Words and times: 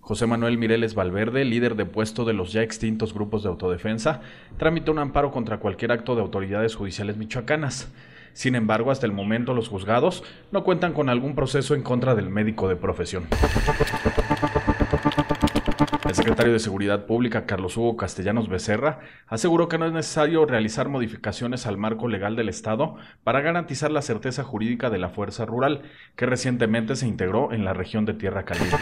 José 0.00 0.26
Manuel 0.26 0.58
Mireles 0.58 0.94
Valverde, 0.94 1.44
líder 1.44 1.74
de 1.74 1.86
puesto 1.86 2.26
de 2.26 2.34
los 2.34 2.52
ya 2.52 2.62
extintos 2.62 3.14
grupos 3.14 3.42
de 3.42 3.48
autodefensa, 3.48 4.20
tramitó 4.58 4.92
un 4.92 4.98
amparo 4.98 5.30
contra 5.30 5.58
cualquier 5.58 5.90
acto 5.90 6.14
de 6.14 6.20
autoridades 6.20 6.74
judiciales 6.74 7.16
michoacanas. 7.16 7.90
Sin 8.34 8.54
embargo, 8.54 8.90
hasta 8.90 9.06
el 9.06 9.12
momento 9.12 9.54
los 9.54 9.68
juzgados 9.68 10.22
no 10.50 10.64
cuentan 10.64 10.92
con 10.92 11.08
algún 11.08 11.34
proceso 11.34 11.74
en 11.74 11.82
contra 11.82 12.14
del 12.14 12.28
médico 12.28 12.68
de 12.68 12.76
profesión. 12.76 13.26
El 16.04 16.14
secretario 16.16 16.52
de 16.52 16.58
Seguridad 16.58 17.06
Pública, 17.06 17.46
Carlos 17.46 17.76
Hugo 17.76 17.96
Castellanos 17.96 18.48
Becerra, 18.48 19.00
aseguró 19.28 19.68
que 19.68 19.78
no 19.78 19.86
es 19.86 19.92
necesario 19.92 20.44
realizar 20.44 20.88
modificaciones 20.88 21.66
al 21.66 21.78
marco 21.78 22.08
legal 22.08 22.34
del 22.34 22.48
Estado 22.48 22.96
para 23.22 23.40
garantizar 23.40 23.90
la 23.92 24.02
certeza 24.02 24.42
jurídica 24.42 24.90
de 24.90 24.98
la 24.98 25.10
Fuerza 25.10 25.46
Rural, 25.46 25.82
que 26.16 26.26
recientemente 26.26 26.96
se 26.96 27.06
integró 27.06 27.52
en 27.52 27.64
la 27.64 27.72
región 27.72 28.04
de 28.04 28.14
Tierra 28.14 28.44
Caliente. 28.44 28.76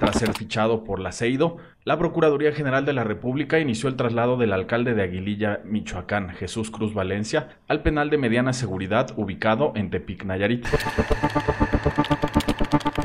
Tras 0.00 0.18
ser 0.18 0.34
fichado 0.34 0.82
por 0.82 0.98
la 0.98 1.12
CEIDO, 1.12 1.58
la 1.84 1.96
Procuraduría 1.96 2.52
General 2.52 2.84
de 2.84 2.92
la 2.92 3.04
República 3.04 3.60
inició 3.60 3.88
el 3.88 3.96
traslado 3.96 4.36
del 4.36 4.52
alcalde 4.52 4.94
de 4.94 5.02
Aguililla, 5.02 5.60
Michoacán, 5.64 6.30
Jesús 6.30 6.72
Cruz 6.72 6.92
Valencia, 6.92 7.60
al 7.68 7.82
penal 7.82 8.10
de 8.10 8.18
mediana 8.18 8.52
seguridad 8.52 9.10
ubicado 9.16 9.72
en 9.76 9.90
Tepic, 9.90 10.24
Nayarit. 10.24 10.66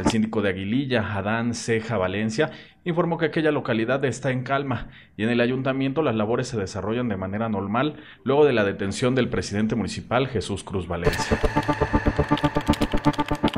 El 0.08 0.12
síndico 0.12 0.42
de 0.42 0.52
Aguililla, 0.52 1.18
Adán 1.18 1.54
Ceja 1.54 1.98
Valencia, 1.98 2.52
informó 2.86 3.18
que 3.18 3.26
aquella 3.26 3.52
localidad 3.52 4.06
está 4.06 4.32
en 4.32 4.44
calma 4.44 4.88
y 5.18 5.24
en 5.24 5.30
el 5.30 5.42
ayuntamiento 5.42 6.02
las 6.02 6.16
labores 6.16 6.48
se 6.48 6.58
desarrollan 6.58 7.10
de 7.10 7.18
manera 7.18 7.50
normal 7.50 7.98
luego 8.24 8.46
de 8.46 8.54
la 8.54 8.64
detención 8.64 9.16
del 9.16 9.28
presidente 9.28 9.76
municipal 9.76 10.30
Jesús 10.30 10.64
Cruz 10.64 10.88
Valencia. 10.88 11.38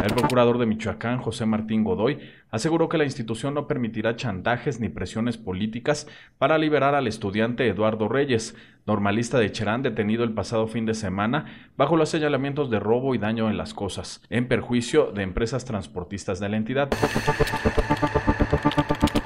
El 0.03 0.13
procurador 0.13 0.57
de 0.57 0.65
Michoacán, 0.65 1.19
José 1.19 1.45
Martín 1.45 1.83
Godoy, 1.83 2.19
aseguró 2.51 2.87
que 2.87 2.97
la 2.97 3.03
institución 3.03 3.53
no 3.53 3.67
permitirá 3.67 4.15
chantajes 4.15 4.79
ni 4.79 4.89
presiones 4.89 5.37
políticas 5.37 6.07
para 6.37 6.57
liberar 6.57 6.95
al 6.95 7.07
estudiante 7.07 7.67
Eduardo 7.67 8.07
Reyes, 8.07 8.55
normalista 8.87 9.37
de 9.37 9.51
Cherán 9.51 9.83
detenido 9.83 10.23
el 10.23 10.33
pasado 10.33 10.67
fin 10.67 10.85
de 10.85 10.93
semana 10.93 11.71
bajo 11.77 11.97
los 11.97 12.09
señalamientos 12.09 12.69
de 12.69 12.79
robo 12.79 13.13
y 13.13 13.17
daño 13.17 13.49
en 13.49 13.57
las 13.57 13.73
cosas, 13.73 14.21
en 14.29 14.47
perjuicio 14.47 15.11
de 15.11 15.23
empresas 15.23 15.65
transportistas 15.65 16.39
de 16.39 16.49
la 16.49 16.57
entidad. 16.57 16.89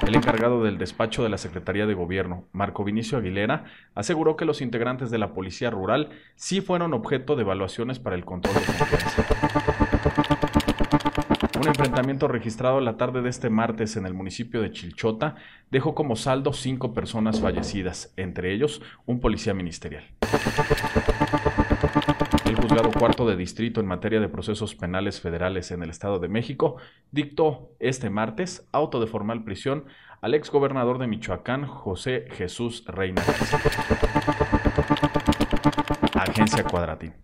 El 0.06 0.16
encargado 0.16 0.62
del 0.62 0.76
despacho 0.76 1.22
de 1.22 1.30
la 1.30 1.38
Secretaría 1.38 1.86
de 1.86 1.94
Gobierno, 1.94 2.44
Marco 2.52 2.84
Vinicio 2.84 3.16
Aguilera, 3.16 3.64
aseguró 3.94 4.36
que 4.36 4.44
los 4.44 4.60
integrantes 4.60 5.10
de 5.10 5.18
la 5.18 5.32
Policía 5.32 5.70
Rural 5.70 6.10
sí 6.34 6.60
fueron 6.60 6.92
objeto 6.92 7.36
de 7.36 7.42
evaluaciones 7.42 7.98
para 7.98 8.16
el 8.16 8.24
control 8.24 8.54
de 8.54 8.60
confianza. 8.60 9.63
Un 11.64 11.68
enfrentamiento 11.68 12.28
registrado 12.28 12.78
la 12.82 12.98
tarde 12.98 13.22
de 13.22 13.30
este 13.30 13.48
martes 13.48 13.96
en 13.96 14.04
el 14.04 14.12
municipio 14.12 14.60
de 14.60 14.70
Chilchota 14.70 15.36
dejó 15.70 15.94
como 15.94 16.14
saldo 16.14 16.52
cinco 16.52 16.92
personas 16.92 17.40
fallecidas, 17.40 18.12
entre 18.18 18.52
ellos 18.52 18.82
un 19.06 19.18
policía 19.18 19.54
ministerial. 19.54 20.04
El 22.44 22.56
juzgado 22.56 22.90
cuarto 22.90 23.26
de 23.26 23.36
distrito 23.36 23.80
en 23.80 23.86
materia 23.86 24.20
de 24.20 24.28
procesos 24.28 24.74
penales 24.74 25.22
federales 25.22 25.70
en 25.70 25.82
el 25.82 25.88
Estado 25.88 26.18
de 26.18 26.28
México 26.28 26.76
dictó 27.12 27.70
este 27.78 28.10
martes 28.10 28.68
auto 28.70 29.00
de 29.00 29.06
formal 29.06 29.42
prisión 29.42 29.86
al 30.20 30.34
exgobernador 30.34 30.98
de 30.98 31.06
Michoacán, 31.06 31.64
José 31.64 32.26
Jesús 32.32 32.84
Reina 32.86 33.22
Agencia 36.12 36.62
Cuadratín. 36.64 37.14